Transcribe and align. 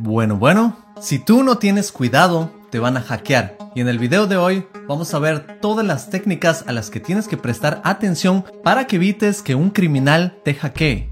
Bueno, 0.00 0.36
bueno, 0.36 0.76
si 1.00 1.18
tú 1.18 1.42
no 1.42 1.58
tienes 1.58 1.90
cuidado, 1.90 2.52
te 2.70 2.78
van 2.78 2.96
a 2.96 3.00
hackear. 3.00 3.58
Y 3.74 3.80
en 3.80 3.88
el 3.88 3.98
video 3.98 4.28
de 4.28 4.36
hoy 4.36 4.64
vamos 4.86 5.12
a 5.12 5.18
ver 5.18 5.58
todas 5.60 5.84
las 5.84 6.08
técnicas 6.08 6.64
a 6.68 6.72
las 6.72 6.88
que 6.88 7.00
tienes 7.00 7.26
que 7.26 7.36
prestar 7.36 7.80
atención 7.82 8.44
para 8.62 8.86
que 8.86 8.94
evites 8.94 9.42
que 9.42 9.56
un 9.56 9.70
criminal 9.70 10.38
te 10.44 10.54
hackee. 10.54 11.10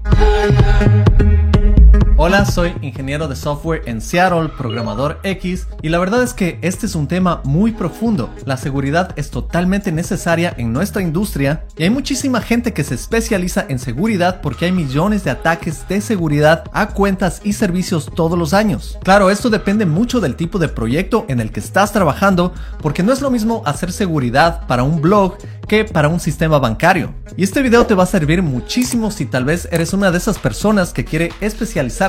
Hola, 2.19 2.45
soy 2.45 2.73
ingeniero 2.81 3.27
de 3.27 3.35
software 3.35 3.83
en 3.85 4.01
Seattle, 4.01 4.49
programador 4.57 5.19
X, 5.21 5.67
y 5.83 5.89
la 5.89 5.99
verdad 5.99 6.23
es 6.23 6.33
que 6.33 6.57
este 6.63 6.87
es 6.87 6.95
un 6.95 7.07
tema 7.07 7.41
muy 7.43 7.73
profundo. 7.73 8.31
La 8.43 8.57
seguridad 8.57 9.13
es 9.17 9.29
totalmente 9.29 9.91
necesaria 9.91 10.51
en 10.57 10.73
nuestra 10.73 11.03
industria 11.03 11.65
y 11.77 11.83
hay 11.83 11.91
muchísima 11.91 12.41
gente 12.41 12.73
que 12.73 12.83
se 12.83 12.95
especializa 12.95 13.67
en 13.69 13.77
seguridad 13.77 14.41
porque 14.41 14.65
hay 14.65 14.71
millones 14.71 15.25
de 15.25 15.29
ataques 15.29 15.87
de 15.87 16.01
seguridad 16.01 16.63
a 16.73 16.87
cuentas 16.87 17.39
y 17.43 17.53
servicios 17.53 18.09
todos 18.15 18.35
los 18.35 18.55
años. 18.55 18.97
Claro, 19.03 19.29
esto 19.29 19.51
depende 19.51 19.85
mucho 19.85 20.19
del 20.19 20.35
tipo 20.35 20.57
de 20.57 20.69
proyecto 20.69 21.23
en 21.29 21.39
el 21.39 21.51
que 21.51 21.59
estás 21.59 21.93
trabajando 21.93 22.51
porque 22.81 23.03
no 23.03 23.13
es 23.13 23.21
lo 23.21 23.29
mismo 23.29 23.61
hacer 23.63 23.91
seguridad 23.91 24.65
para 24.65 24.81
un 24.81 25.01
blog 25.01 25.37
que 25.67 25.83
para 25.85 26.07
un 26.07 26.19
sistema 26.19 26.57
bancario. 26.57 27.13
Y 27.35 27.43
este 27.43 27.61
video 27.61 27.85
te 27.85 27.93
va 27.93 28.03
a 28.03 28.07
servir 28.07 28.41
muchísimo 28.41 29.11
si 29.11 29.25
tal 29.25 29.43
vez 29.45 29.67
eres 29.71 29.93
una 29.93 30.11
de 30.11 30.17
esas 30.17 30.39
personas 30.39 30.93
que 30.93 31.03
quiere 31.03 31.33
especializarse 31.41 32.06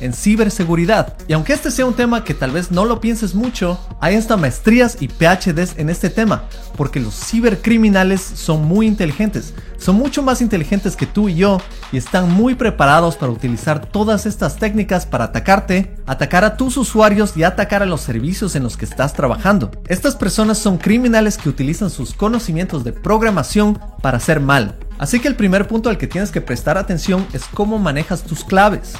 en 0.00 0.12
ciberseguridad. 0.12 1.16
Y 1.26 1.32
aunque 1.32 1.52
este 1.52 1.70
sea 1.70 1.86
un 1.86 1.94
tema 1.94 2.24
que 2.24 2.34
tal 2.34 2.50
vez 2.50 2.70
no 2.70 2.84
lo 2.84 3.00
pienses 3.00 3.34
mucho, 3.34 3.78
hay 4.00 4.14
hasta 4.14 4.36
maestrías 4.36 4.98
y 5.00 5.08
PhDs 5.08 5.74
en 5.76 5.90
este 5.90 6.10
tema, 6.10 6.44
porque 6.76 7.00
los 7.00 7.14
cibercriminales 7.14 8.20
son 8.20 8.64
muy 8.64 8.86
inteligentes, 8.86 9.54
son 9.78 9.96
mucho 9.96 10.22
más 10.22 10.42
inteligentes 10.42 10.96
que 10.96 11.06
tú 11.06 11.28
y 11.28 11.36
yo 11.36 11.60
y 11.92 11.96
están 11.96 12.30
muy 12.30 12.54
preparados 12.54 13.16
para 13.16 13.32
utilizar 13.32 13.86
todas 13.86 14.26
estas 14.26 14.56
técnicas 14.56 15.06
para 15.06 15.24
atacarte, 15.24 15.96
atacar 16.06 16.44
a 16.44 16.56
tus 16.56 16.76
usuarios 16.76 17.36
y 17.36 17.44
atacar 17.44 17.82
a 17.82 17.86
los 17.86 18.00
servicios 18.00 18.56
en 18.56 18.64
los 18.64 18.76
que 18.76 18.84
estás 18.84 19.14
trabajando. 19.14 19.70
Estas 19.86 20.16
personas 20.16 20.58
son 20.58 20.78
criminales 20.78 21.38
que 21.38 21.48
utilizan 21.48 21.90
sus 21.90 22.12
conocimientos 22.12 22.84
de 22.84 22.92
programación 22.92 23.78
para 24.02 24.18
hacer 24.18 24.40
mal. 24.40 24.76
Así 24.98 25.20
que 25.20 25.28
el 25.28 25.36
primer 25.36 25.68
punto 25.68 25.90
al 25.90 25.98
que 25.98 26.06
tienes 26.06 26.30
que 26.30 26.40
prestar 26.40 26.76
atención 26.76 27.26
es 27.32 27.44
cómo 27.44 27.78
manejas 27.78 28.22
tus 28.24 28.44
claves. 28.44 28.94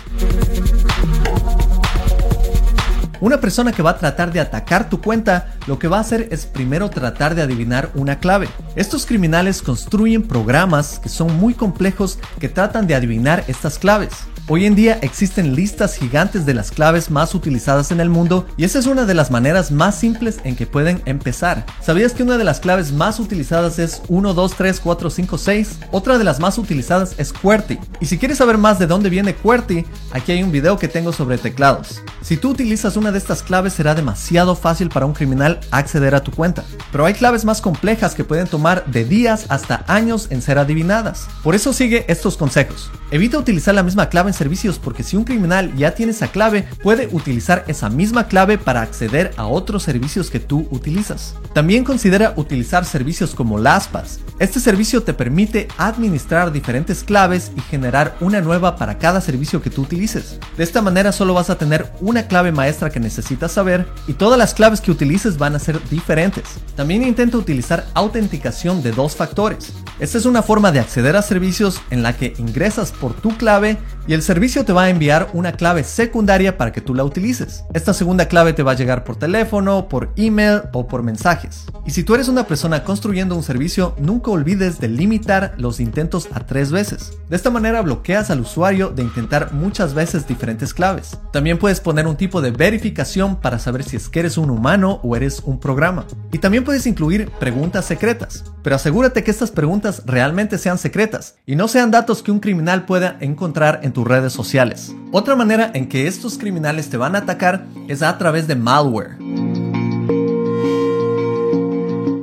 Una 3.21 3.41
persona 3.41 3.73
que 3.73 3.83
va 3.83 3.91
a 3.91 3.99
tratar 3.99 4.33
de 4.33 4.39
atacar 4.39 4.89
tu 4.89 5.01
cuenta, 5.01 5.55
lo 5.67 5.77
que 5.81 5.89
va 5.89 5.99
a 5.99 6.03
hacer 6.03 6.29
es 6.31 6.47
primero 6.47 6.89
tratar 6.89 7.35
de 7.35 7.43
adivinar 7.43 7.91
una 7.95 8.21
clave. 8.21 8.49
Estos 8.77 9.07
criminales 9.07 9.61
construyen 9.61 10.23
programas 10.23 11.01
que 11.01 11.09
son 11.09 11.37
muy 11.37 11.55
complejos 11.55 12.21
que 12.39 12.49
tratan 12.49 12.87
de 12.87 12.95
adivinar 12.95 13.43
estas 13.49 13.81
claves. 13.81 14.13
Hoy 14.51 14.65
en 14.65 14.75
día 14.75 14.99
existen 15.03 15.55
listas 15.55 15.95
gigantes 15.95 16.47
de 16.47 16.55
las 16.55 16.71
claves 16.71 17.11
más 17.11 17.35
utilizadas 17.35 17.91
en 17.91 18.01
el 18.01 18.09
mundo 18.09 18.47
y 18.57 18.65
esa 18.65 18.79
es 18.79 18.87
una 18.87 19.05
de 19.05 19.13
las 19.13 19.31
maneras 19.31 19.71
más 19.71 19.99
simples 19.99 20.39
en 20.43 20.57
que 20.57 20.67
pueden 20.67 21.03
empezar. 21.05 21.67
¿Sabías 21.83 22.15
que 22.15 22.23
una 22.23 22.39
de 22.39 22.45
las 22.45 22.59
claves 22.59 22.91
más 22.91 23.21
utilizadas 23.21 23.79
es 23.79 24.01
1, 24.09 24.33
2, 24.33 24.55
3, 24.57 24.81
4, 24.81 25.11
5, 25.11 25.37
6? 25.37 25.79
Otra 25.91 26.17
de 26.17 26.25
las 26.25 26.41
más 26.41 26.57
utilizadas 26.57 27.15
es 27.19 27.35
QWERTY. 27.35 27.79
Y 28.01 28.07
si 28.07 28.17
quieres 28.17 28.39
saber 28.39 28.57
más 28.57 28.79
de 28.79 28.87
dónde 28.87 29.11
viene 29.11 29.35
QWERTY, 29.35 29.85
aquí 30.13 30.33
hay 30.33 30.43
un 30.43 30.51
video 30.51 30.79
que 30.79 30.89
tengo 30.89 31.13
sobre 31.13 31.37
teclados. 31.37 32.01
Si 32.23 32.39
tú 32.39 32.49
utilizas 32.49 32.97
una 32.97 33.13
de 33.13 33.19
estas 33.19 33.43
claves 33.43 33.75
será 33.75 33.95
demasiado 33.95 34.57
fácil 34.57 34.89
para 34.89 35.05
un 35.05 35.13
criminal 35.13 35.61
acceder 35.71 36.15
a 36.15 36.23
tu 36.23 36.31
cuenta. 36.31 36.65
Pero 36.91 37.05
hay 37.05 37.13
claves 37.13 37.45
más 37.45 37.61
complejas 37.61 38.15
que 38.15 38.25
pueden 38.25 38.47
tomar 38.47 38.87
de 38.87 39.05
días 39.05 39.45
hasta 39.51 39.85
años 39.89 40.29
en 40.31 40.41
ser 40.41 40.59
adivinadas. 40.59 41.29
Por 41.43 41.55
eso 41.55 41.75
sigue 41.75 42.07
estos 42.09 42.39
consejos. 42.39 42.91
Evita 43.11 43.37
utilizar 43.37 43.75
la 43.75 43.83
misma 43.83 44.09
clave 44.09 44.31
en 44.31 44.38
servicios 44.39 44.79
porque 44.79 45.03
si 45.03 45.17
un 45.17 45.25
criminal 45.25 45.75
ya 45.77 45.95
tiene 45.95 46.13
esa 46.13 46.29
clave, 46.29 46.67
puede 46.83 47.09
utilizar 47.13 47.65
esa 47.69 47.91
misma 47.91 48.29
clave 48.29 48.57
para 48.57 48.81
acceder 48.81 49.33
a 49.37 49.47
otros 49.47 49.83
servicios 49.83 50.31
que 50.31 50.41
tú 50.41 50.67
utilizas. 50.71 51.35
También 51.53 51.85
considera 51.85 52.33
utilizar 52.37 52.85
servicios 52.85 53.35
como 53.35 53.59
LastPass. 53.59 54.21
Este 54.39 54.61
servicio 54.61 55.03
te 55.03 55.15
permite 55.15 55.69
administrar 55.77 56.53
diferentes 56.53 57.03
claves 57.03 57.51
y 57.57 57.61
generar 57.61 58.17
una 58.21 58.41
nueva 58.41 58.77
para 58.77 58.99
cada 58.99 59.21
servicio 59.21 59.61
que 59.61 59.71
tú 59.71 59.83
utilices. 59.83 60.39
De 60.57 60.65
esta 60.65 60.81
manera 60.81 61.13
solo 61.13 61.35
vas 61.35 61.51
a 61.51 61.59
tener 61.59 61.93
una 62.01 62.29
clave 62.29 62.53
maestra 62.53 62.91
que 62.91 63.01
necesitas 63.01 63.53
saber 63.53 63.87
y 64.07 64.13
todas 64.13 64.39
las 64.39 64.55
claves 64.55 64.81
que 64.81 64.93
utilices 64.93 65.39
van 65.39 65.57
a 65.57 65.59
ser 65.59 65.81
diferentes. 65.91 66.45
También 66.77 67.03
intenta 67.03 67.37
utilizar 67.37 67.87
autenticación 67.95 68.83
de 68.83 68.93
dos 68.93 69.17
factores. 69.17 69.73
Esta 69.99 70.19
es 70.19 70.27
una 70.27 70.43
forma 70.43 70.71
de 70.71 70.79
acceder 70.79 71.17
a 71.17 71.23
servicios 71.23 71.81
en 71.91 72.05
la 72.05 72.17
que 72.17 72.35
ingresas 72.39 72.93
por 72.93 73.15
tu 73.15 73.37
clave 73.37 73.79
y 74.09 74.15
el 74.15 74.23
servicio 74.23 74.65
te 74.65 74.73
va 74.73 74.85
a 74.85 74.89
enviar 74.89 75.29
una 75.35 75.53
clave 75.53 75.85
secundaria 75.85 76.57
para 76.57 76.73
que 76.73 76.81
tú 76.81 76.95
la 76.95 77.05
utilices. 77.05 77.65
Esta 77.75 77.93
segunda 77.93 78.27
clave 78.27 78.55
te 78.55 78.63
va 78.63 78.73
a 78.73 78.75
llegar 78.75 79.05
por 79.05 79.17
teléfono, 79.17 79.87
por 79.87 80.13
email 80.17 80.63
o 80.73 80.89
por 80.89 81.03
mensajes. 81.03 81.67
Y 81.87 81.91
si 81.91 82.05
tú 82.05 82.15
eres 82.15 82.29
una 82.29 82.47
persona 82.47 82.85
construyendo 82.85 83.37
un 83.37 83.43
servicio, 83.43 83.95
nunca 83.99 84.31
olvides 84.31 84.81
de 84.81 84.89
limitar 84.89 85.55
los 85.59 85.79
intentos 85.79 86.29
a 86.33 86.41
tres 86.47 86.73
veces. 86.73 87.19
De 87.29 87.37
esta 87.37 87.51
manera 87.51 87.83
bloqueas 87.83 88.31
al 88.31 88.41
usuario 88.41 88.89
de 88.89 89.03
intentar 89.03 89.53
muchas 89.53 89.93
veces 89.93 90.27
diferentes 90.27 90.73
claves. 90.73 91.19
También 91.31 91.59
puedes 91.59 91.81
poner 91.81 92.07
un 92.07 92.17
tipo 92.17 92.41
de 92.41 92.51
verificación 92.51 93.37
para 93.37 93.59
saber 93.59 93.85
si 93.85 93.97
es 93.97 94.09
que 94.09 94.21
eres 94.21 94.39
un 94.39 94.49
humano 94.49 95.01
o 95.03 95.17
eres 95.17 95.43
un 95.45 95.61
programa. 95.61 96.07
Y 96.33 96.39
también 96.39 96.65
puedes 96.65 96.87
incluir 96.87 97.31
preguntas 97.39 97.85
secretas, 97.85 98.45
pero 98.63 98.77
asegúrate 98.77 99.23
que 99.23 99.31
estas 99.31 99.51
preguntas 99.51 100.03
realmente 100.07 100.57
sean 100.57 100.79
secretas 100.79 101.35
y 101.45 101.57
no 101.57 101.69
sean 101.69 101.91
datos 101.91 102.23
que 102.23 102.33
un 102.33 102.41
criminal 102.41 102.87
pueda 102.87 103.19
encontrar 103.21 103.81
en 103.83 103.93
tus 103.99 104.07
redes 104.07 104.33
sociales. 104.33 104.95
Otra 105.11 105.35
manera 105.35 105.73
en 105.75 105.89
que 105.89 106.07
estos 106.07 106.39
criminales 106.39 106.89
te 106.89 106.97
van 106.97 107.17
a 107.17 107.19
atacar 107.19 107.67
es 107.89 108.01
a 108.01 108.17
través 108.17 108.47
de 108.47 108.55
malware. 108.55 109.17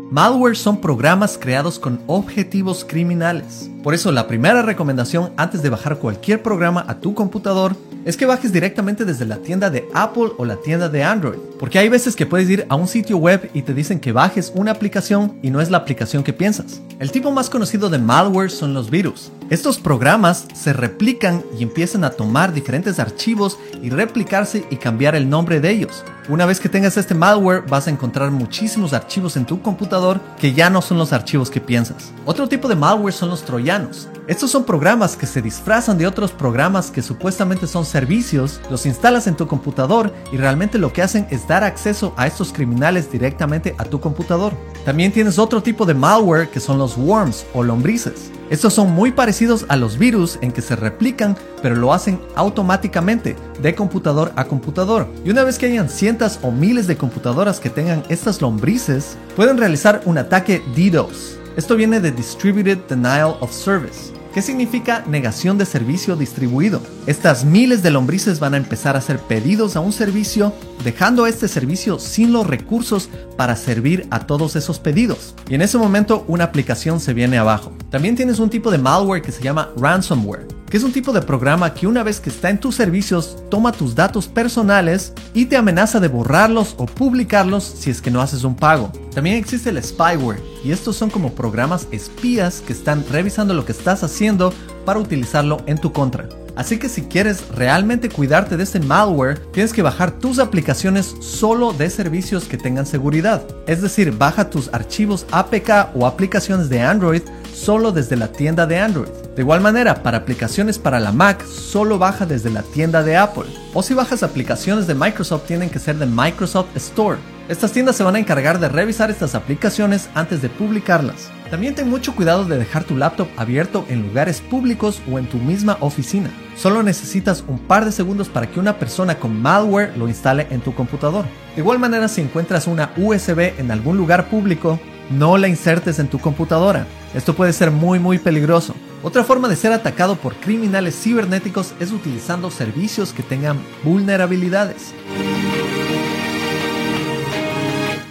Malware 0.09 0.55
son 0.55 0.79
programas 0.79 1.37
creados 1.37 1.77
con 1.77 1.99
objetivos 2.07 2.85
criminales. 2.85 3.69
Por 3.83 3.93
eso 3.93 4.13
la 4.13 4.25
primera 4.25 4.61
recomendación 4.61 5.33
antes 5.35 5.61
de 5.61 5.69
bajar 5.69 5.97
cualquier 5.97 6.41
programa 6.41 6.85
a 6.87 7.01
tu 7.01 7.13
computador 7.13 7.75
es 8.05 8.15
que 8.15 8.25
bajes 8.25 8.53
directamente 8.53 9.03
desde 9.03 9.25
la 9.25 9.37
tienda 9.37 9.69
de 9.69 9.89
Apple 9.93 10.31
o 10.37 10.45
la 10.45 10.55
tienda 10.57 10.87
de 10.87 11.03
Android. 11.03 11.39
Porque 11.59 11.79
hay 11.79 11.89
veces 11.89 12.15
que 12.15 12.25
puedes 12.25 12.49
ir 12.49 12.65
a 12.69 12.75
un 12.75 12.87
sitio 12.87 13.17
web 13.17 13.49
y 13.53 13.63
te 13.63 13.73
dicen 13.73 13.99
que 13.99 14.13
bajes 14.13 14.53
una 14.55 14.71
aplicación 14.71 15.37
y 15.41 15.49
no 15.49 15.59
es 15.59 15.69
la 15.69 15.79
aplicación 15.79 16.23
que 16.23 16.31
piensas. 16.31 16.81
El 16.99 17.11
tipo 17.11 17.31
más 17.31 17.49
conocido 17.49 17.89
de 17.89 17.97
malware 17.97 18.51
son 18.51 18.73
los 18.73 18.89
virus. 18.89 19.31
Estos 19.51 19.77
programas 19.77 20.47
se 20.55 20.73
replican 20.73 21.43
y 21.55 21.61
empiezan 21.61 22.03
a 22.03 22.09
tomar 22.09 22.51
diferentes 22.51 22.99
archivos 22.99 23.59
y 23.79 23.91
replicarse 23.91 24.65
y 24.71 24.77
cambiar 24.77 25.13
el 25.13 25.29
nombre 25.29 25.61
de 25.61 25.69
ellos. 25.69 26.03
Una 26.27 26.47
vez 26.47 26.59
que 26.59 26.67
tengas 26.67 26.97
este 26.97 27.13
malware 27.13 27.61
vas 27.69 27.85
a 27.85 27.91
encontrar 27.91 28.31
muchísimos 28.31 28.93
archivos 28.93 29.37
en 29.37 29.45
tu 29.45 29.61
computador 29.61 30.19
que 30.39 30.53
ya 30.53 30.71
no 30.71 30.81
son 30.81 30.97
los 30.97 31.13
archivos 31.13 31.51
que 31.51 31.61
piensas. 31.61 32.11
Otro 32.25 32.49
tipo 32.49 32.67
de 32.67 32.75
malware 32.75 33.13
son 33.13 33.29
los 33.29 33.43
troyanos. 33.43 34.07
Estos 34.25 34.49
son 34.49 34.63
programas 34.63 35.15
que 35.15 35.27
se 35.27 35.43
disfrazan 35.43 35.99
de 35.99 36.07
otros 36.07 36.31
programas 36.31 36.89
que 36.89 37.03
supuestamente 37.03 37.67
son 37.67 37.85
servicios, 37.85 38.59
los 38.71 38.87
instalas 38.87 39.27
en 39.27 39.37
tu 39.37 39.45
computador 39.45 40.11
y 40.31 40.37
realmente 40.37 40.79
lo 40.79 40.91
que 40.91 41.03
hacen 41.03 41.27
es 41.29 41.47
dar 41.47 41.63
acceso 41.63 42.15
a 42.17 42.25
estos 42.25 42.51
criminales 42.51 43.11
directamente 43.11 43.75
a 43.77 43.85
tu 43.85 43.99
computador. 43.99 44.53
También 44.83 45.11
tienes 45.11 45.37
otro 45.37 45.61
tipo 45.61 45.85
de 45.85 45.93
malware 45.93 46.49
que 46.49 46.59
son 46.59 46.79
los 46.79 46.97
worms 46.97 47.45
o 47.53 47.61
lombrices. 47.61 48.31
Estos 48.49 48.73
son 48.73 48.91
muy 48.91 49.11
parecidos 49.11 49.34
a 49.67 49.75
los 49.75 49.97
virus 49.97 50.39
en 50.41 50.53
que 50.53 50.61
se 50.61 50.77
replican, 50.77 51.35
pero 51.61 51.75
lo 51.75 51.93
hacen 51.93 52.21
automáticamente, 52.35 53.35
de 53.61 53.75
computador 53.75 54.31
a 54.37 54.45
computador. 54.45 55.07
Y 55.25 55.29
una 55.29 55.43
vez 55.43 55.57
que 55.57 55.65
hayan 55.65 55.89
cientos 55.89 56.39
o 56.41 56.51
miles 56.51 56.87
de 56.87 56.95
computadoras 56.95 57.59
que 57.59 57.69
tengan 57.69 58.03
estas 58.07 58.41
lombrices, 58.41 59.17
pueden 59.35 59.57
realizar 59.57 60.01
un 60.05 60.17
ataque 60.17 60.61
DDoS. 60.73 61.37
Esto 61.57 61.75
viene 61.75 61.99
de 61.99 62.13
Distributed 62.13 62.77
Denial 62.87 63.35
of 63.41 63.51
Service. 63.51 64.14
¿Qué 64.35 64.41
significa 64.41 65.01
negación 65.07 65.57
de 65.57 65.65
servicio 65.65 66.17
distribuido? 66.17 66.81
Estas 67.07 67.45
miles 67.45 67.81
de 67.83 67.89
lombrices 67.89 68.41
van 68.41 68.53
a 68.53 68.57
empezar 68.57 68.97
a 68.97 68.99
hacer 68.99 69.17
pedidos 69.17 69.77
a 69.77 69.79
un 69.79 69.93
servicio, 69.93 70.51
dejando 70.83 71.25
este 71.25 71.47
servicio 71.47 71.99
sin 71.99 72.33
los 72.33 72.45
recursos 72.45 73.09
para 73.37 73.55
servir 73.55 74.05
a 74.11 74.27
todos 74.27 74.57
esos 74.57 74.77
pedidos. 74.77 75.35
Y 75.47 75.55
en 75.55 75.61
ese 75.61 75.77
momento 75.77 76.25
una 76.27 76.43
aplicación 76.43 76.99
se 76.99 77.13
viene 77.13 77.37
abajo. 77.37 77.71
También 77.89 78.17
tienes 78.17 78.39
un 78.39 78.49
tipo 78.49 78.71
de 78.71 78.77
malware 78.77 79.21
que 79.21 79.31
se 79.31 79.41
llama 79.41 79.69
ransomware 79.77 80.45
es 80.75 80.83
un 80.83 80.91
tipo 80.91 81.13
de 81.13 81.21
programa 81.21 81.73
que 81.73 81.87
una 81.87 82.03
vez 82.03 82.19
que 82.19 82.29
está 82.29 82.49
en 82.49 82.59
tus 82.59 82.75
servicios 82.75 83.37
toma 83.49 83.71
tus 83.71 83.95
datos 83.95 84.27
personales 84.27 85.13
y 85.33 85.45
te 85.45 85.55
amenaza 85.55 85.99
de 85.99 86.07
borrarlos 86.07 86.75
o 86.77 86.85
publicarlos 86.85 87.63
si 87.63 87.91
es 87.91 88.01
que 88.01 88.11
no 88.11 88.21
haces 88.21 88.43
un 88.43 88.55
pago. 88.55 88.91
También 89.13 89.37
existe 89.37 89.69
el 89.69 89.81
spyware 89.81 90.41
y 90.63 90.71
estos 90.71 90.97
son 90.97 91.09
como 91.09 91.33
programas 91.33 91.87
espías 91.91 92.61
que 92.61 92.73
están 92.73 93.05
revisando 93.09 93.53
lo 93.53 93.63
que 93.63 93.71
estás 93.71 94.03
haciendo 94.03 94.53
para 94.85 94.99
utilizarlo 94.99 95.61
en 95.65 95.77
tu 95.77 95.93
contra. 95.93 96.27
Así 96.55 96.77
que 96.77 96.89
si 96.89 97.03
quieres 97.03 97.47
realmente 97.49 98.09
cuidarte 98.09 98.57
de 98.57 98.63
este 98.63 98.79
malware, 98.79 99.39
tienes 99.51 99.73
que 99.73 99.81
bajar 99.81 100.11
tus 100.11 100.39
aplicaciones 100.39 101.15
solo 101.19 101.73
de 101.73 101.89
servicios 101.89 102.45
que 102.45 102.57
tengan 102.57 102.85
seguridad. 102.85 103.45
Es 103.67 103.81
decir, 103.81 104.11
baja 104.11 104.49
tus 104.49 104.73
archivos 104.73 105.25
APK 105.31 105.95
o 105.95 106.05
aplicaciones 106.05 106.69
de 106.69 106.81
Android 106.81 107.21
solo 107.55 107.91
desde 107.91 108.17
la 108.17 108.27
tienda 108.27 108.67
de 108.67 108.77
Android. 108.77 109.09
De 109.35 109.41
igual 109.41 109.61
manera, 109.61 110.03
para 110.03 110.19
aplicaciones 110.19 110.77
para 110.77 110.99
la 110.99 111.11
Mac, 111.11 111.43
solo 111.45 111.97
baja 111.97 112.25
desde 112.25 112.49
la 112.49 112.61
tienda 112.61 113.01
de 113.01 113.17
Apple. 113.17 113.45
O 113.73 113.81
si 113.81 113.93
bajas 113.93 114.23
aplicaciones 114.23 114.87
de 114.87 114.95
Microsoft, 114.95 115.45
tienen 115.47 115.69
que 115.69 115.79
ser 115.79 115.97
de 115.97 116.05
Microsoft 116.05 116.75
Store. 116.75 117.17
Estas 117.47 117.71
tiendas 117.71 117.95
se 117.95 118.03
van 118.03 118.15
a 118.15 118.19
encargar 118.19 118.59
de 118.59 118.69
revisar 118.69 119.09
estas 119.09 119.35
aplicaciones 119.35 120.09
antes 120.13 120.41
de 120.41 120.49
publicarlas. 120.49 121.31
También 121.49 121.75
ten 121.75 121.89
mucho 121.89 122.15
cuidado 122.15 122.43
de 122.45 122.57
dejar 122.57 122.83
tu 122.83 122.97
laptop 122.97 123.27
abierto 123.37 123.85
en 123.87 124.01
lugares 124.01 124.41
públicos 124.41 125.01
o 125.11 125.19
en 125.19 125.27
tu 125.27 125.37
misma 125.37 125.77
oficina. 125.79 126.31
Solo 126.57 126.81
necesitas 126.81 127.43
un 127.47 127.59
par 127.59 127.85
de 127.85 127.91
segundos 127.91 128.29
para 128.29 128.47
que 128.47 128.59
una 128.59 128.79
persona 128.79 129.19
con 129.19 129.39
malware 129.41 129.95
lo 129.97 130.07
instale 130.07 130.47
en 130.49 130.61
tu 130.61 130.73
computador. 130.73 131.25
De 131.55 131.61
igual 131.61 131.77
manera, 131.77 132.07
si 132.07 132.21
encuentras 132.21 132.65
una 132.65 132.91
USB 132.97 133.59
en 133.59 133.69
algún 133.69 133.95
lugar 133.95 134.27
público, 134.29 134.79
no 135.09 135.37
la 135.37 135.47
insertes 135.47 135.99
en 135.99 136.07
tu 136.07 136.19
computadora. 136.19 136.87
Esto 137.13 137.35
puede 137.35 137.53
ser 137.53 137.71
muy 137.71 137.99
muy 137.99 138.19
peligroso. 138.19 138.75
Otra 139.03 139.23
forma 139.23 139.47
de 139.47 139.55
ser 139.55 139.71
atacado 139.71 140.15
por 140.15 140.35
criminales 140.35 140.99
cibernéticos 140.99 141.73
es 141.79 141.91
utilizando 141.91 142.49
servicios 142.49 143.13
que 143.13 143.23
tengan 143.23 143.59
vulnerabilidades. 143.83 144.93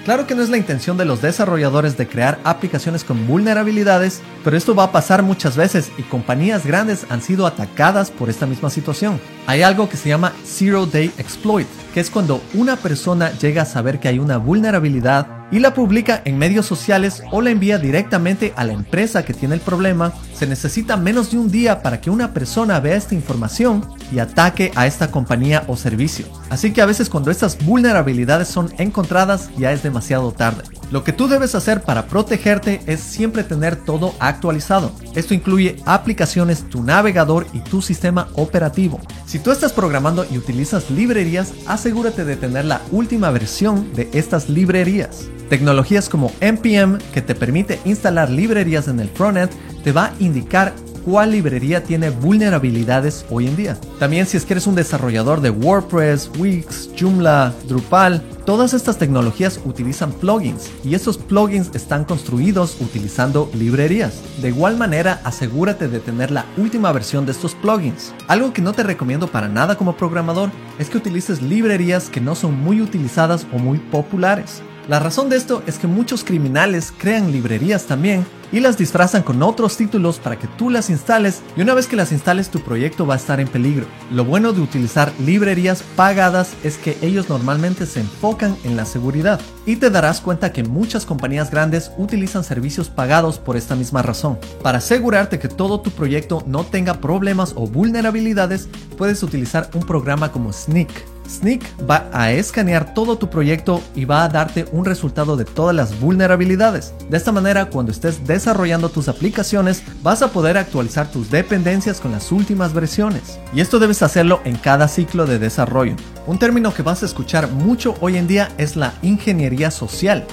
Claro 0.04 0.26
que 0.26 0.34
no 0.34 0.42
es 0.42 0.50
la 0.50 0.58
intención 0.58 0.98
de 0.98 1.06
los 1.06 1.22
desarrolladores 1.22 1.96
de 1.96 2.06
crear 2.06 2.38
aplicaciones 2.44 3.04
con 3.04 3.26
vulnerabilidades, 3.26 4.20
pero 4.44 4.54
esto 4.54 4.74
va 4.74 4.84
a 4.84 4.92
pasar 4.92 5.22
muchas 5.22 5.56
veces 5.56 5.90
y 5.96 6.02
compañías 6.02 6.66
grandes 6.66 7.06
han 7.08 7.22
sido 7.22 7.46
atacadas 7.46 8.10
por 8.10 8.28
esta 8.28 8.44
misma 8.44 8.68
situación. 8.68 9.18
Hay 9.46 9.62
algo 9.62 9.90
que 9.90 9.98
se 9.98 10.08
llama 10.08 10.32
Zero 10.44 10.86
Day 10.86 11.12
Exploit, 11.18 11.66
que 11.92 12.00
es 12.00 12.08
cuando 12.08 12.42
una 12.54 12.76
persona 12.76 13.30
llega 13.38 13.62
a 13.62 13.66
saber 13.66 14.00
que 14.00 14.08
hay 14.08 14.18
una 14.18 14.38
vulnerabilidad 14.38 15.26
y 15.52 15.58
la 15.58 15.74
publica 15.74 16.22
en 16.24 16.38
medios 16.38 16.64
sociales 16.64 17.22
o 17.30 17.42
la 17.42 17.50
envía 17.50 17.76
directamente 17.76 18.54
a 18.56 18.64
la 18.64 18.72
empresa 18.72 19.24
que 19.24 19.34
tiene 19.34 19.54
el 19.54 19.60
problema, 19.60 20.14
se 20.34 20.46
necesita 20.46 20.96
menos 20.96 21.30
de 21.30 21.38
un 21.38 21.50
día 21.50 21.82
para 21.82 22.00
que 22.00 22.08
una 22.08 22.32
persona 22.32 22.80
vea 22.80 22.96
esta 22.96 23.14
información 23.14 23.86
y 24.10 24.18
ataque 24.18 24.72
a 24.74 24.86
esta 24.86 25.10
compañía 25.10 25.64
o 25.68 25.76
servicio. 25.76 26.26
Así 26.48 26.72
que 26.72 26.80
a 26.80 26.86
veces 26.86 27.10
cuando 27.10 27.30
estas 27.30 27.62
vulnerabilidades 27.64 28.48
son 28.48 28.72
encontradas 28.78 29.50
ya 29.58 29.72
es 29.72 29.82
demasiado 29.82 30.32
tarde. 30.32 30.64
Lo 30.94 31.02
que 31.02 31.12
tú 31.12 31.26
debes 31.26 31.56
hacer 31.56 31.82
para 31.82 32.06
protegerte 32.06 32.80
es 32.86 33.00
siempre 33.00 33.42
tener 33.42 33.74
todo 33.74 34.14
actualizado. 34.20 34.92
Esto 35.16 35.34
incluye 35.34 35.74
aplicaciones, 35.86 36.70
tu 36.70 36.84
navegador 36.84 37.48
y 37.52 37.58
tu 37.58 37.82
sistema 37.82 38.28
operativo. 38.34 39.00
Si 39.26 39.40
tú 39.40 39.50
estás 39.50 39.72
programando 39.72 40.24
y 40.30 40.38
utilizas 40.38 40.92
librerías, 40.92 41.52
asegúrate 41.66 42.24
de 42.24 42.36
tener 42.36 42.66
la 42.66 42.80
última 42.92 43.32
versión 43.32 43.92
de 43.94 44.08
estas 44.12 44.48
librerías. 44.48 45.28
Tecnologías 45.48 46.08
como 46.08 46.30
npm 46.40 46.98
que 47.12 47.22
te 47.22 47.34
permite 47.34 47.80
instalar 47.84 48.30
librerías 48.30 48.86
en 48.86 49.00
el 49.00 49.08
frontend 49.08 49.50
te 49.82 49.90
va 49.90 50.04
a 50.04 50.12
indicar 50.20 50.74
cuál 51.04 51.32
librería 51.32 51.84
tiene 51.84 52.10
vulnerabilidades 52.10 53.24
hoy 53.30 53.46
en 53.46 53.56
día. 53.56 53.78
También 53.98 54.26
si 54.26 54.36
es 54.36 54.44
que 54.44 54.54
eres 54.54 54.66
un 54.66 54.74
desarrollador 54.74 55.40
de 55.40 55.50
WordPress, 55.50 56.30
Wix, 56.38 56.90
Joomla, 56.98 57.52
Drupal, 57.68 58.22
todas 58.46 58.74
estas 58.74 58.98
tecnologías 58.98 59.60
utilizan 59.64 60.12
plugins 60.12 60.70
y 60.82 60.94
estos 60.94 61.18
plugins 61.18 61.70
están 61.74 62.04
construidos 62.04 62.76
utilizando 62.80 63.50
librerías. 63.54 64.20
De 64.40 64.48
igual 64.48 64.76
manera, 64.76 65.20
asegúrate 65.24 65.88
de 65.88 66.00
tener 66.00 66.30
la 66.30 66.46
última 66.56 66.92
versión 66.92 67.26
de 67.26 67.32
estos 67.32 67.54
plugins. 67.54 68.12
Algo 68.28 68.52
que 68.52 68.62
no 68.62 68.72
te 68.72 68.82
recomiendo 68.82 69.28
para 69.28 69.48
nada 69.48 69.76
como 69.76 69.96
programador 69.96 70.50
es 70.78 70.88
que 70.88 70.98
utilices 70.98 71.42
librerías 71.42 72.08
que 72.08 72.20
no 72.20 72.34
son 72.34 72.58
muy 72.58 72.80
utilizadas 72.80 73.46
o 73.52 73.58
muy 73.58 73.78
populares. 73.78 74.62
La 74.86 74.98
razón 74.98 75.30
de 75.30 75.36
esto 75.36 75.62
es 75.66 75.78
que 75.78 75.86
muchos 75.86 76.24
criminales 76.24 76.92
crean 76.98 77.32
librerías 77.32 77.86
también 77.86 78.26
y 78.52 78.60
las 78.60 78.76
disfrazan 78.76 79.22
con 79.22 79.42
otros 79.42 79.78
títulos 79.78 80.18
para 80.18 80.38
que 80.38 80.46
tú 80.46 80.68
las 80.68 80.90
instales 80.90 81.40
y 81.56 81.62
una 81.62 81.72
vez 81.72 81.86
que 81.86 81.96
las 81.96 82.12
instales 82.12 82.50
tu 82.50 82.60
proyecto 82.60 83.06
va 83.06 83.14
a 83.14 83.16
estar 83.16 83.40
en 83.40 83.48
peligro. 83.48 83.86
Lo 84.10 84.26
bueno 84.26 84.52
de 84.52 84.60
utilizar 84.60 85.10
librerías 85.24 85.82
pagadas 85.96 86.52
es 86.62 86.76
que 86.76 86.98
ellos 87.00 87.30
normalmente 87.30 87.86
se 87.86 88.00
enfocan 88.00 88.58
en 88.62 88.76
la 88.76 88.84
seguridad 88.84 89.40
y 89.64 89.76
te 89.76 89.88
darás 89.88 90.20
cuenta 90.20 90.52
que 90.52 90.64
muchas 90.64 91.06
compañías 91.06 91.50
grandes 91.50 91.90
utilizan 91.96 92.44
servicios 92.44 92.90
pagados 92.90 93.38
por 93.38 93.56
esta 93.56 93.76
misma 93.76 94.02
razón. 94.02 94.38
Para 94.62 94.78
asegurarte 94.78 95.38
que 95.38 95.48
todo 95.48 95.80
tu 95.80 95.90
proyecto 95.92 96.44
no 96.46 96.64
tenga 96.64 97.00
problemas 97.00 97.54
o 97.56 97.66
vulnerabilidades, 97.66 98.68
puedes 98.98 99.22
utilizar 99.22 99.70
un 99.72 99.82
programa 99.82 100.30
como 100.30 100.52
Sneak 100.52 101.13
Sneak 101.28 101.62
va 101.88 102.08
a 102.12 102.32
escanear 102.32 102.94
todo 102.94 103.16
tu 103.16 103.30
proyecto 103.30 103.82
y 103.94 104.04
va 104.04 104.24
a 104.24 104.28
darte 104.28 104.66
un 104.72 104.84
resultado 104.84 105.36
de 105.36 105.44
todas 105.44 105.74
las 105.74 105.98
vulnerabilidades. 106.00 106.94
De 107.08 107.16
esta 107.16 107.32
manera, 107.32 107.66
cuando 107.66 107.92
estés 107.92 108.26
desarrollando 108.26 108.88
tus 108.88 109.08
aplicaciones, 109.08 109.82
vas 110.02 110.22
a 110.22 110.28
poder 110.28 110.58
actualizar 110.58 111.10
tus 111.10 111.30
dependencias 111.30 112.00
con 112.00 112.12
las 112.12 112.32
últimas 112.32 112.72
versiones. 112.72 113.38
Y 113.52 113.60
esto 113.60 113.78
debes 113.78 114.02
hacerlo 114.02 114.40
en 114.44 114.56
cada 114.56 114.88
ciclo 114.88 115.26
de 115.26 115.38
desarrollo. 115.38 115.96
Un 116.26 116.38
término 116.38 116.72
que 116.72 116.82
vas 116.82 117.02
a 117.02 117.06
escuchar 117.06 117.50
mucho 117.50 117.94
hoy 118.00 118.16
en 118.16 118.26
día 118.26 118.50
es 118.58 118.76
la 118.76 118.94
ingeniería 119.02 119.70
social. 119.70 120.26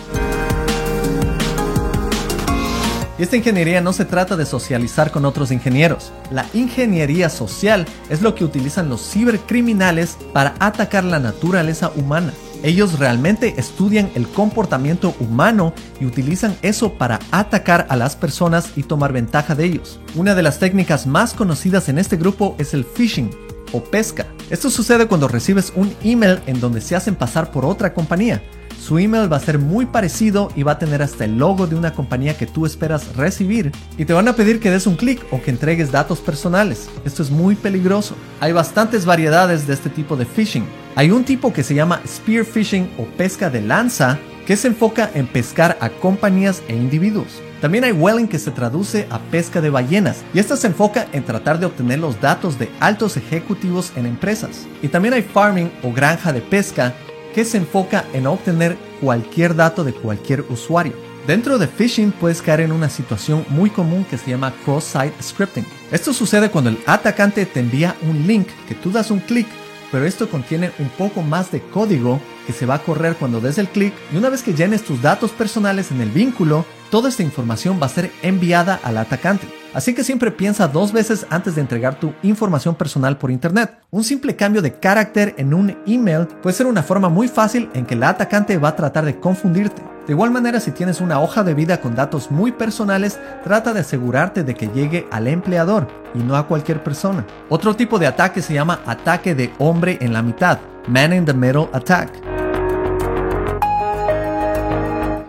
Y 3.21 3.23
esta 3.23 3.37
ingeniería 3.37 3.81
no 3.81 3.93
se 3.93 4.03
trata 4.03 4.35
de 4.35 4.47
socializar 4.47 5.11
con 5.11 5.25
otros 5.25 5.51
ingenieros. 5.51 6.11
La 6.31 6.47
ingeniería 6.55 7.29
social 7.29 7.85
es 8.09 8.23
lo 8.23 8.33
que 8.33 8.43
utilizan 8.43 8.89
los 8.89 9.07
cibercriminales 9.07 10.17
para 10.33 10.55
atacar 10.57 11.03
la 11.03 11.19
naturaleza 11.19 11.91
humana. 11.95 12.33
Ellos 12.63 12.97
realmente 12.97 13.53
estudian 13.57 14.09
el 14.15 14.27
comportamiento 14.27 15.13
humano 15.19 15.71
y 15.99 16.05
utilizan 16.05 16.57
eso 16.63 16.93
para 16.93 17.19
atacar 17.29 17.85
a 17.89 17.95
las 17.95 18.15
personas 18.15 18.71
y 18.75 18.81
tomar 18.81 19.13
ventaja 19.13 19.53
de 19.53 19.65
ellos. 19.65 19.99
Una 20.15 20.33
de 20.33 20.41
las 20.41 20.57
técnicas 20.57 21.05
más 21.05 21.35
conocidas 21.35 21.89
en 21.89 21.99
este 21.99 22.17
grupo 22.17 22.55
es 22.57 22.73
el 22.73 22.83
phishing 22.83 23.29
o 23.71 23.83
pesca. 23.83 24.25
Esto 24.49 24.71
sucede 24.71 25.05
cuando 25.05 25.27
recibes 25.27 25.73
un 25.75 25.93
email 26.03 26.39
en 26.47 26.59
donde 26.59 26.81
se 26.81 26.95
hacen 26.95 27.13
pasar 27.13 27.51
por 27.51 27.65
otra 27.65 27.93
compañía 27.93 28.41
su 28.81 28.97
email 28.97 29.31
va 29.31 29.37
a 29.37 29.41
ser 29.41 29.59
muy 29.59 29.85
parecido 29.85 30.51
y 30.55 30.63
va 30.63 30.73
a 30.73 30.79
tener 30.79 31.03
hasta 31.03 31.25
el 31.25 31.37
logo 31.37 31.67
de 31.67 31.75
una 31.75 31.93
compañía 31.93 32.35
que 32.35 32.47
tú 32.47 32.65
esperas 32.65 33.15
recibir 33.15 33.71
y 33.95 34.05
te 34.05 34.13
van 34.13 34.27
a 34.27 34.35
pedir 34.35 34.59
que 34.59 34.71
des 34.71 34.87
un 34.87 34.95
clic 34.95 35.23
o 35.29 35.39
que 35.39 35.51
entregues 35.51 35.91
datos 35.91 36.19
personales. 36.19 36.89
Esto 37.05 37.21
es 37.21 37.29
muy 37.29 37.55
peligroso. 37.55 38.15
Hay 38.39 38.53
bastantes 38.53 39.05
variedades 39.05 39.67
de 39.67 39.75
este 39.75 39.91
tipo 39.91 40.15
de 40.15 40.25
phishing. 40.25 40.65
Hay 40.95 41.11
un 41.11 41.23
tipo 41.23 41.53
que 41.53 41.61
se 41.61 41.75
llama 41.75 42.01
spear 42.07 42.43
phishing 42.43 42.89
o 42.97 43.05
pesca 43.05 43.51
de 43.51 43.61
lanza 43.61 44.17
que 44.47 44.57
se 44.57 44.69
enfoca 44.69 45.11
en 45.13 45.27
pescar 45.27 45.77
a 45.79 45.89
compañías 45.89 46.63
e 46.67 46.75
individuos. 46.75 47.39
También 47.61 47.83
hay 47.83 47.91
whaling 47.91 48.27
que 48.27 48.39
se 48.39 48.49
traduce 48.49 49.05
a 49.11 49.19
pesca 49.19 49.61
de 49.61 49.69
ballenas 49.69 50.23
y 50.33 50.39
esta 50.39 50.57
se 50.57 50.65
enfoca 50.65 51.05
en 51.13 51.23
tratar 51.23 51.59
de 51.59 51.67
obtener 51.67 51.99
los 51.99 52.19
datos 52.19 52.57
de 52.57 52.71
altos 52.79 53.15
ejecutivos 53.15 53.91
en 53.95 54.07
empresas. 54.07 54.65
Y 54.81 54.87
también 54.87 55.13
hay 55.13 55.21
farming 55.21 55.71
o 55.83 55.93
granja 55.93 56.33
de 56.33 56.41
pesca 56.41 56.95
que 57.33 57.45
se 57.45 57.57
enfoca 57.57 58.05
en 58.13 58.27
obtener 58.27 58.77
cualquier 59.01 59.55
dato 59.55 59.83
de 59.83 59.93
cualquier 59.93 60.45
usuario. 60.49 60.93
Dentro 61.27 61.59
de 61.59 61.67
phishing 61.67 62.11
puedes 62.11 62.41
caer 62.41 62.61
en 62.61 62.71
una 62.71 62.89
situación 62.89 63.45
muy 63.49 63.69
común 63.69 64.05
que 64.09 64.17
se 64.17 64.31
llama 64.31 64.53
cross-site 64.65 65.21
scripting. 65.21 65.65
Esto 65.91 66.13
sucede 66.13 66.49
cuando 66.49 66.71
el 66.71 66.79
atacante 66.87 67.45
te 67.45 67.59
envía 67.59 67.95
un 68.01 68.25
link 68.25 68.47
que 68.67 68.73
tú 68.73 68.91
das 68.91 69.11
un 69.11 69.19
clic, 69.19 69.47
pero 69.91 70.05
esto 70.05 70.29
contiene 70.29 70.71
un 70.79 70.89
poco 70.89 71.21
más 71.21 71.51
de 71.51 71.61
código 71.61 72.19
que 72.47 72.53
se 72.53 72.65
va 72.65 72.75
a 72.75 72.83
correr 72.83 73.15
cuando 73.17 73.39
des 73.39 73.59
el 73.59 73.67
clic 73.67 73.93
y 74.11 74.17
una 74.17 74.29
vez 74.29 74.41
que 74.41 74.53
llenes 74.53 74.83
tus 74.83 75.01
datos 75.01 75.31
personales 75.31 75.91
en 75.91 76.01
el 76.01 76.09
vínculo, 76.09 76.65
toda 76.91 77.09
esta 77.09 77.23
información 77.23 77.79
va 77.81 77.87
a 77.87 77.89
ser 77.89 78.11
enviada 78.21 78.79
al 78.83 78.97
atacante. 78.97 79.47
Así 79.73 79.95
que 79.95 80.03
siempre 80.03 80.29
piensa 80.29 80.67
dos 80.67 80.91
veces 80.91 81.25
antes 81.29 81.55
de 81.55 81.61
entregar 81.61 81.95
tu 81.95 82.13
información 82.21 82.75
personal 82.75 83.17
por 83.17 83.31
internet. 83.31 83.79
Un 83.89 84.03
simple 84.03 84.35
cambio 84.35 84.61
de 84.61 84.73
carácter 84.73 85.33
en 85.37 85.53
un 85.53 85.77
email 85.87 86.27
puede 86.43 86.55
ser 86.55 86.67
una 86.67 86.83
forma 86.83 87.07
muy 87.07 87.29
fácil 87.29 87.69
en 87.73 87.85
que 87.85 87.93
el 87.95 88.03
atacante 88.03 88.57
va 88.57 88.69
a 88.69 88.75
tratar 88.75 89.05
de 89.05 89.17
confundirte. 89.17 89.81
De 90.05 90.13
igual 90.13 90.31
manera, 90.31 90.59
si 90.59 90.71
tienes 90.71 90.99
una 90.99 91.21
hoja 91.21 91.43
de 91.43 91.53
vida 91.53 91.79
con 91.79 91.95
datos 91.95 92.29
muy 92.29 92.51
personales, 92.51 93.17
trata 93.43 93.73
de 93.73 93.79
asegurarte 93.79 94.43
de 94.43 94.55
que 94.55 94.67
llegue 94.67 95.07
al 95.11 95.27
empleador 95.27 95.87
y 96.13 96.19
no 96.19 96.35
a 96.35 96.47
cualquier 96.47 96.83
persona. 96.83 97.25
Otro 97.47 97.73
tipo 97.75 97.97
de 97.97 98.07
ataque 98.07 98.41
se 98.41 98.53
llama 98.53 98.81
ataque 98.85 99.33
de 99.33 99.53
hombre 99.59 99.97
en 100.01 100.11
la 100.11 100.21
mitad, 100.21 100.59
man 100.87 101.13
in 101.13 101.23
the 101.23 101.33
middle 101.33 101.69
attack. 101.71 102.30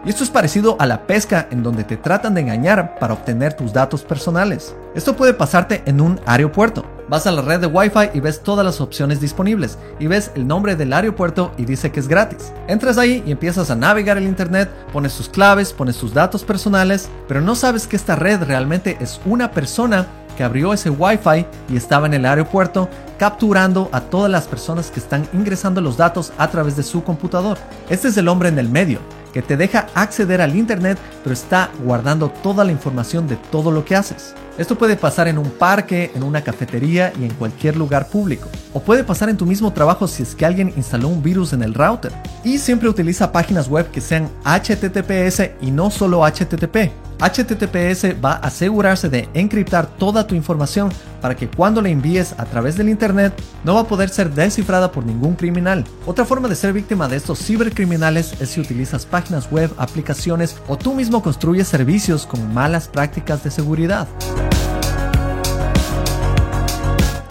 Y 0.04 0.08
esto 0.08 0.24
es 0.24 0.30
parecido 0.30 0.76
a 0.80 0.86
la 0.86 1.06
pesca 1.06 1.46
en 1.52 1.62
donde 1.62 1.84
te 1.84 1.96
tratan 1.96 2.34
de 2.34 2.40
engañar 2.40 2.98
para 2.98 3.14
obtener 3.14 3.54
tus 3.54 3.72
datos 3.72 4.02
personales. 4.02 4.74
Esto 4.96 5.14
puede 5.16 5.32
pasarte 5.32 5.82
en 5.86 6.00
un 6.00 6.20
aeropuerto. 6.26 6.84
Vas 7.08 7.26
a 7.26 7.30
la 7.30 7.42
red 7.42 7.60
de 7.60 7.66
Wi-Fi 7.68 8.10
y 8.12 8.20
ves 8.20 8.42
todas 8.42 8.64
las 8.64 8.80
opciones 8.80 9.20
disponibles 9.20 9.78
y 10.00 10.08
ves 10.08 10.32
el 10.34 10.46
nombre 10.46 10.74
del 10.74 10.92
aeropuerto 10.92 11.52
y 11.56 11.66
dice 11.66 11.92
que 11.92 12.00
es 12.00 12.08
gratis. 12.08 12.52
Entras 12.66 12.98
ahí 12.98 13.22
y 13.24 13.30
empiezas 13.30 13.70
a 13.70 13.76
navegar 13.76 14.18
el 14.18 14.24
internet, 14.24 14.70
pones 14.92 15.16
tus 15.16 15.28
claves, 15.28 15.72
pones 15.72 15.96
tus 15.98 16.12
datos 16.12 16.42
personales, 16.42 17.08
pero 17.28 17.40
no 17.40 17.54
sabes 17.54 17.86
que 17.86 17.96
esta 17.96 18.16
red 18.16 18.42
realmente 18.42 18.96
es 19.00 19.20
una 19.24 19.52
persona 19.52 20.06
que 20.32 20.44
abrió 20.44 20.72
ese 20.72 20.90
Wi-Fi 20.90 21.46
y 21.68 21.76
estaba 21.76 22.06
en 22.06 22.14
el 22.14 22.26
aeropuerto 22.26 22.88
capturando 23.18 23.88
a 23.92 24.00
todas 24.00 24.30
las 24.30 24.46
personas 24.46 24.90
que 24.90 25.00
están 25.00 25.28
ingresando 25.32 25.80
los 25.80 25.96
datos 25.96 26.32
a 26.38 26.50
través 26.50 26.76
de 26.76 26.82
su 26.82 27.04
computador. 27.04 27.58
Este 27.88 28.08
es 28.08 28.16
el 28.16 28.28
hombre 28.28 28.48
en 28.48 28.58
el 28.58 28.68
medio, 28.68 28.98
que 29.32 29.42
te 29.42 29.56
deja 29.56 29.86
acceder 29.94 30.40
al 30.40 30.56
Internet, 30.56 30.98
pero 31.22 31.32
está 31.32 31.70
guardando 31.84 32.30
toda 32.30 32.64
la 32.64 32.72
información 32.72 33.28
de 33.28 33.36
todo 33.36 33.70
lo 33.70 33.84
que 33.84 33.96
haces. 33.96 34.34
Esto 34.58 34.76
puede 34.76 34.96
pasar 34.96 35.28
en 35.28 35.38
un 35.38 35.50
parque, 35.50 36.10
en 36.14 36.22
una 36.22 36.42
cafetería 36.42 37.12
y 37.18 37.24
en 37.24 37.34
cualquier 37.34 37.76
lugar 37.76 38.08
público. 38.08 38.48
O 38.74 38.80
puede 38.80 39.02
pasar 39.02 39.30
en 39.30 39.36
tu 39.36 39.46
mismo 39.46 39.72
trabajo 39.72 40.06
si 40.06 40.22
es 40.22 40.34
que 40.34 40.44
alguien 40.44 40.72
instaló 40.76 41.08
un 41.08 41.22
virus 41.22 41.52
en 41.54 41.62
el 41.62 41.74
router. 41.74 42.12
Y 42.44 42.58
siempre 42.58 42.88
utiliza 42.88 43.32
páginas 43.32 43.68
web 43.68 43.90
que 43.90 44.00
sean 44.00 44.28
HTTPS 44.44 45.52
y 45.62 45.70
no 45.70 45.90
solo 45.90 46.22
HTTP. 46.26 46.90
HTTPS 47.22 48.20
va 48.22 48.32
a 48.32 48.48
asegurarse 48.48 49.08
de 49.08 49.28
encriptar 49.32 49.86
toda 49.86 50.26
tu 50.26 50.34
información 50.34 50.90
para 51.20 51.36
que 51.36 51.48
cuando 51.48 51.80
la 51.80 51.88
envíes 51.88 52.34
a 52.36 52.44
través 52.44 52.76
del 52.76 52.88
Internet 52.88 53.32
no 53.62 53.74
va 53.74 53.82
a 53.82 53.86
poder 53.86 54.08
ser 54.08 54.30
descifrada 54.30 54.90
por 54.90 55.06
ningún 55.06 55.36
criminal. 55.36 55.84
Otra 56.04 56.24
forma 56.24 56.48
de 56.48 56.56
ser 56.56 56.72
víctima 56.72 57.06
de 57.06 57.16
estos 57.16 57.38
cibercriminales 57.38 58.40
es 58.40 58.50
si 58.50 58.60
utilizas 58.60 59.06
páginas 59.06 59.50
web, 59.52 59.70
aplicaciones 59.78 60.56
o 60.66 60.76
tú 60.76 60.94
mismo 60.94 61.22
construyes 61.22 61.68
servicios 61.68 62.26
con 62.26 62.52
malas 62.52 62.88
prácticas 62.88 63.44
de 63.44 63.52
seguridad. 63.52 64.08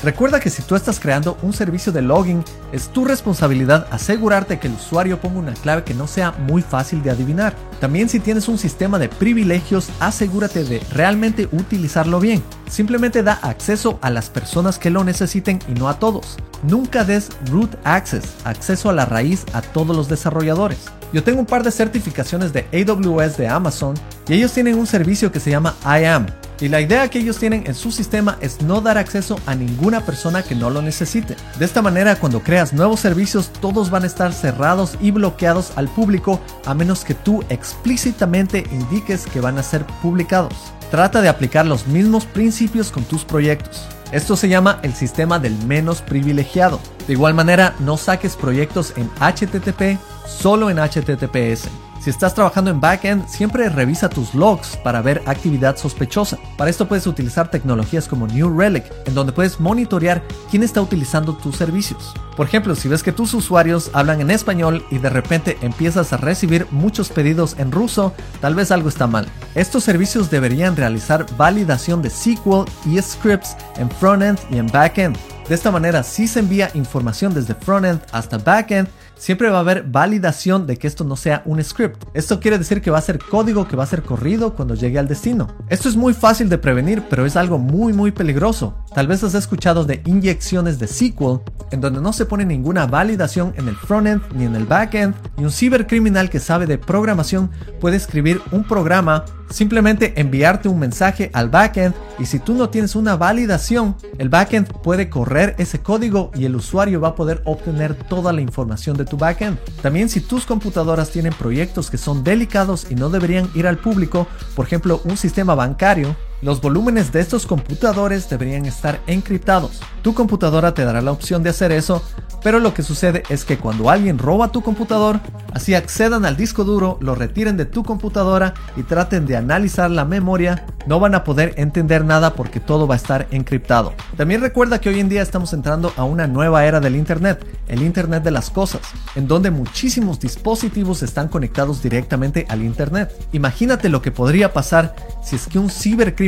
Recuerda 0.03 0.39
que 0.39 0.49
si 0.49 0.63
tú 0.63 0.75
estás 0.75 0.99
creando 0.99 1.37
un 1.43 1.53
servicio 1.53 1.91
de 1.91 2.01
login, 2.01 2.43
es 2.71 2.89
tu 2.89 3.05
responsabilidad 3.05 3.85
asegurarte 3.91 4.57
que 4.57 4.67
el 4.67 4.73
usuario 4.73 5.21
ponga 5.21 5.37
una 5.37 5.53
clave 5.53 5.83
que 5.83 5.93
no 5.93 6.07
sea 6.07 6.31
muy 6.31 6.63
fácil 6.63 7.03
de 7.03 7.11
adivinar. 7.11 7.53
También 7.79 8.09
si 8.09 8.19
tienes 8.19 8.47
un 8.47 8.57
sistema 8.57 8.97
de 8.97 9.09
privilegios, 9.09 9.89
asegúrate 9.99 10.63
de 10.63 10.79
realmente 10.91 11.47
utilizarlo 11.51 12.19
bien. 12.19 12.41
Simplemente 12.67 13.21
da 13.21 13.33
acceso 13.43 13.99
a 14.01 14.09
las 14.09 14.31
personas 14.31 14.79
que 14.79 14.89
lo 14.89 15.03
necesiten 15.03 15.59
y 15.67 15.73
no 15.73 15.87
a 15.87 15.99
todos. 15.99 16.37
Nunca 16.63 17.03
des 17.03 17.29
root 17.51 17.75
access, 17.83 18.23
acceso 18.43 18.89
a 18.89 18.93
la 18.93 19.05
raíz 19.05 19.45
a 19.53 19.61
todos 19.61 19.95
los 19.95 20.07
desarrolladores. 20.07 20.89
Yo 21.13 21.23
tengo 21.23 21.41
un 21.41 21.45
par 21.45 21.61
de 21.61 21.71
certificaciones 21.71 22.53
de 22.53 22.65
AWS 22.73 23.37
de 23.37 23.47
Amazon 23.47 23.93
y 24.27 24.33
ellos 24.33 24.51
tienen 24.51 24.79
un 24.79 24.87
servicio 24.87 25.31
que 25.31 25.39
se 25.39 25.51
llama 25.51 25.75
IAM 25.85 26.25
y 26.61 26.69
la 26.69 26.79
idea 26.79 27.09
que 27.09 27.19
ellos 27.19 27.39
tienen 27.39 27.63
en 27.65 27.73
su 27.73 27.91
sistema 27.91 28.37
es 28.39 28.61
no 28.61 28.81
dar 28.81 28.97
acceso 28.99 29.39
a 29.47 29.55
ninguna 29.55 30.05
persona 30.05 30.43
que 30.43 30.55
no 30.55 30.69
lo 30.69 30.81
necesite. 30.81 31.35
De 31.57 31.65
esta 31.65 31.81
manera, 31.81 32.15
cuando 32.17 32.41
creas 32.41 32.71
nuevos 32.71 32.99
servicios, 32.99 33.51
todos 33.59 33.89
van 33.89 34.03
a 34.03 34.07
estar 34.07 34.31
cerrados 34.31 34.95
y 35.01 35.09
bloqueados 35.09 35.73
al 35.75 35.87
público 35.89 36.39
a 36.65 36.75
menos 36.75 37.03
que 37.03 37.15
tú 37.15 37.43
explícitamente 37.49 38.63
indiques 38.71 39.25
que 39.25 39.41
van 39.41 39.57
a 39.57 39.63
ser 39.63 39.85
publicados. 40.03 40.53
Trata 40.91 41.21
de 41.21 41.29
aplicar 41.29 41.65
los 41.65 41.87
mismos 41.87 42.25
principios 42.25 42.91
con 42.91 43.03
tus 43.05 43.25
proyectos. 43.25 43.87
Esto 44.11 44.35
se 44.35 44.49
llama 44.49 44.79
el 44.83 44.93
sistema 44.93 45.39
del 45.39 45.57
menos 45.65 46.01
privilegiado. 46.01 46.79
De 47.07 47.13
igual 47.13 47.33
manera, 47.33 47.73
no 47.79 47.97
saques 47.97 48.35
proyectos 48.35 48.93
en 48.97 49.09
HTTP 49.19 49.97
solo 50.27 50.69
en 50.69 50.77
HTTPS. 50.77 51.90
Si 52.01 52.09
estás 52.09 52.33
trabajando 52.33 52.71
en 52.71 52.81
backend, 52.81 53.27
siempre 53.27 53.69
revisa 53.69 54.09
tus 54.09 54.33
logs 54.33 54.75
para 54.75 55.03
ver 55.03 55.21
actividad 55.27 55.77
sospechosa. 55.77 56.39
Para 56.57 56.71
esto 56.71 56.87
puedes 56.87 57.05
utilizar 57.05 57.51
tecnologías 57.51 58.07
como 58.07 58.25
New 58.25 58.57
Relic, 58.57 58.85
en 59.05 59.13
donde 59.13 59.33
puedes 59.33 59.59
monitorear 59.59 60.23
quién 60.49 60.63
está 60.63 60.81
utilizando 60.81 61.35
tus 61.37 61.57
servicios. 61.57 62.11
Por 62.35 62.47
ejemplo, 62.47 62.73
si 62.73 62.87
ves 62.87 63.03
que 63.03 63.11
tus 63.11 63.35
usuarios 63.35 63.91
hablan 63.93 64.19
en 64.19 64.31
español 64.31 64.83
y 64.89 64.97
de 64.97 65.11
repente 65.11 65.59
empiezas 65.61 66.11
a 66.11 66.17
recibir 66.17 66.65
muchos 66.71 67.09
pedidos 67.09 67.55
en 67.59 67.71
ruso, 67.71 68.15
tal 68.39 68.55
vez 68.55 68.71
algo 68.71 68.89
está 68.89 69.05
mal. 69.05 69.27
Estos 69.53 69.83
servicios 69.83 70.31
deberían 70.31 70.75
realizar 70.75 71.27
validación 71.37 72.01
de 72.01 72.09
SQL 72.09 72.65
y 72.83 72.99
scripts 72.99 73.55
en 73.77 73.91
frontend 73.91 74.39
y 74.49 74.57
en 74.57 74.65
backend. 74.65 75.17
De 75.47 75.53
esta 75.53 75.69
manera, 75.69 76.01
si 76.01 76.27
se 76.27 76.39
envía 76.39 76.71
información 76.73 77.33
desde 77.33 77.53
frontend 77.53 78.01
hasta 78.11 78.39
backend, 78.39 78.87
siempre 79.21 79.51
va 79.51 79.57
a 79.57 79.61
haber 79.61 79.83
validación 79.83 80.65
de 80.65 80.77
que 80.77 80.87
esto 80.87 81.03
no 81.03 81.15
sea 81.15 81.43
un 81.45 81.63
script. 81.63 82.05
Esto 82.15 82.39
quiere 82.39 82.57
decir 82.57 82.81
que 82.81 82.89
va 82.89 82.97
a 82.97 83.01
ser 83.01 83.19
código 83.19 83.67
que 83.67 83.75
va 83.75 83.83
a 83.83 83.87
ser 83.87 84.01
corrido 84.01 84.55
cuando 84.55 84.73
llegue 84.73 84.97
al 84.97 85.07
destino. 85.07 85.47
Esto 85.69 85.89
es 85.89 85.95
muy 85.95 86.15
fácil 86.15 86.49
de 86.49 86.57
prevenir, 86.57 87.03
pero 87.07 87.27
es 87.27 87.35
algo 87.35 87.59
muy 87.59 87.93
muy 87.93 88.11
peligroso. 88.11 88.83
Tal 88.95 89.05
vez 89.05 89.23
has 89.23 89.35
escuchado 89.35 89.85
de 89.85 90.01
inyecciones 90.05 90.79
de 90.79 90.87
SQL 90.87 91.41
en 91.69 91.81
donde 91.81 92.01
no 92.01 92.13
se 92.13 92.25
pone 92.25 92.45
ninguna 92.45 92.87
validación 92.87 93.53
en 93.57 93.67
el 93.67 93.75
frontend 93.75 94.23
ni 94.33 94.45
en 94.45 94.55
el 94.55 94.65
backend 94.65 95.13
y 95.37 95.43
un 95.43 95.51
cibercriminal 95.51 96.31
que 96.31 96.39
sabe 96.39 96.65
de 96.65 96.79
programación 96.79 97.51
puede 97.79 97.97
escribir 97.97 98.41
un 98.51 98.63
programa 98.63 99.23
simplemente 99.51 100.19
enviarte 100.19 100.69
un 100.69 100.79
mensaje 100.79 101.29
al 101.33 101.49
backend 101.49 101.93
y 102.19 102.25
si 102.25 102.39
tú 102.39 102.53
no 102.53 102.69
tienes 102.69 102.95
una 102.95 103.15
validación, 103.15 103.95
el 104.17 104.29
backend 104.29 104.71
puede 104.81 105.09
correr 105.09 105.55
ese 105.57 105.81
código 105.81 106.31
y 106.35 106.45
el 106.45 106.55
usuario 106.55 107.01
va 107.01 107.09
a 107.09 107.15
poder 107.15 107.41
obtener 107.45 107.95
toda 107.95 108.33
la 108.33 108.41
información 108.41 108.97
de 108.97 109.05
backend. 109.17 109.57
También 109.81 110.09
si 110.09 110.21
tus 110.21 110.45
computadoras 110.45 111.11
tienen 111.11 111.33
proyectos 111.33 111.89
que 111.89 111.97
son 111.97 112.23
delicados 112.23 112.87
y 112.89 112.95
no 112.95 113.09
deberían 113.09 113.49
ir 113.55 113.67
al 113.67 113.77
público, 113.77 114.27
por 114.55 114.65
ejemplo 114.65 115.01
un 115.03 115.17
sistema 115.17 115.55
bancario, 115.55 116.15
los 116.41 116.59
volúmenes 116.61 117.11
de 117.11 117.19
estos 117.19 117.45
computadores 117.45 118.29
deberían 118.29 118.65
estar 118.65 118.99
encriptados. 119.07 119.79
Tu 120.01 120.13
computadora 120.13 120.73
te 120.73 120.83
dará 120.83 121.01
la 121.01 121.11
opción 121.11 121.43
de 121.43 121.51
hacer 121.51 121.71
eso, 121.71 122.03
pero 122.43 122.59
lo 122.59 122.73
que 122.73 122.81
sucede 122.81 123.23
es 123.29 123.45
que 123.45 123.57
cuando 123.57 123.89
alguien 123.91 124.17
roba 124.17 124.51
tu 124.51 124.61
computador, 124.63 125.19
así 125.53 125.75
accedan 125.75 126.25
al 126.25 126.37
disco 126.37 126.63
duro, 126.63 126.97
lo 126.99 127.13
retiren 127.13 127.57
de 127.57 127.65
tu 127.65 127.83
computadora 127.83 128.55
y 128.75 128.83
traten 128.83 129.27
de 129.27 129.37
analizar 129.37 129.91
la 129.91 130.05
memoria, 130.05 130.65
no 130.87 130.99
van 130.99 131.13
a 131.13 131.23
poder 131.23 131.53
entender 131.57 132.03
nada 132.03 132.33
porque 132.33 132.59
todo 132.59 132.87
va 132.87 132.95
a 132.95 132.97
estar 132.97 133.27
encriptado. 133.29 133.93
También 134.17 134.41
recuerda 134.41 134.81
que 134.81 134.89
hoy 134.89 134.99
en 134.99 135.09
día 135.09 135.21
estamos 135.21 135.53
entrando 135.53 135.93
a 135.95 136.03
una 136.03 136.25
nueva 136.25 136.65
era 136.65 136.79
del 136.79 136.95
Internet, 136.95 137.45
el 137.67 137.83
Internet 137.83 138.23
de 138.23 138.31
las 138.31 138.49
cosas, 138.49 138.81
en 139.15 139.27
donde 139.27 139.51
muchísimos 139.51 140.19
dispositivos 140.19 141.03
están 141.03 141.27
conectados 141.27 141.83
directamente 141.83 142.47
al 142.49 142.63
Internet. 142.63 143.13
Imagínate 143.33 143.89
lo 143.89 144.01
que 144.01 144.11
podría 144.11 144.51
pasar 144.51 144.95
si 145.23 145.35
es 145.35 145.45
que 145.45 145.59
un 145.59 145.69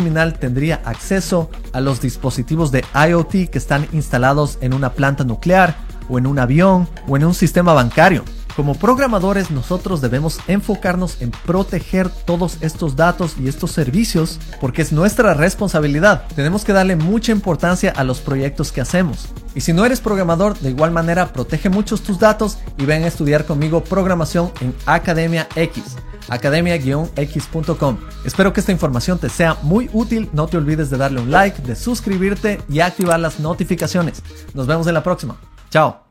cibercriminal 0.03 0.39
tendría 0.39 0.81
acceso 0.86 1.50
a 1.72 1.81
los 1.81 2.01
dispositivos 2.01 2.72
de 2.72 2.83
IoT 2.93 3.50
que 3.50 3.57
están 3.57 3.88
instalados 3.93 4.57
en 4.62 4.74
una 4.74 4.93
planta 4.93 5.24
nuclear 5.24 5.75
o 6.10 6.17
en 6.17 6.27
un 6.27 6.39
avión 6.39 6.88
o 7.07 7.15
en 7.15 7.24
un 7.24 7.33
sistema 7.33 7.74
bancario. 7.74 8.24
Como 8.55 8.75
programadores 8.75 9.50
nosotros 9.50 10.01
debemos 10.01 10.39
enfocarnos 10.48 11.22
en 11.22 11.31
proteger 11.31 12.10
todos 12.10 12.57
estos 12.62 12.95
datos 12.95 13.36
y 13.39 13.48
estos 13.48 13.72
servicios 13.72 14.39
porque 14.62 14.83
es 14.83 14.91
nuestra 14.91 15.33
responsabilidad. 15.33 16.25
Tenemos 16.36 16.63
que 16.63 16.74
darle 16.74 16.95
mucha 16.95 17.31
importancia 17.31 17.91
a 17.95 18.03
los 18.03 18.19
proyectos 18.19 18.72
que 18.72 18.81
hacemos. 18.81 19.29
Y 19.55 19.62
si 19.62 19.74
no 19.74 19.86
eres 19.86 20.01
programador, 20.01 20.57
de 20.60 20.69
igual 20.69 20.91
manera 20.91 21.33
protege 21.33 21.69
muchos 21.69 22.01
tus 22.01 22.19
datos 22.19 22.60
y 22.77 22.86
ven 22.86 23.03
a 23.03 23.07
estudiar 23.07 23.45
conmigo 23.45 23.83
programación 23.83 24.51
en 24.62 24.74
Academia 24.86 25.48
X 25.55 25.83
academia-x.com. 26.29 27.98
Espero 28.25 28.53
que 28.53 28.60
esta 28.60 28.72
información 28.72 29.19
te 29.19 29.29
sea 29.29 29.57
muy 29.62 29.89
útil. 29.93 30.29
No 30.33 30.48
te 30.48 30.57
olvides 30.57 30.89
de 30.89 30.98
darle 30.98 31.22
un 31.22 31.31
like, 31.31 31.62
de 31.62 31.75
suscribirte 31.75 32.62
y 32.69 32.79
activar 32.79 33.19
las 33.19 33.39
notificaciones. 33.39 34.24
Nos 34.53 34.67
vemos 34.67 34.88
en 34.88 34.93
la 34.93 35.03
próxima. 35.03 35.38
Chao. 35.69 36.02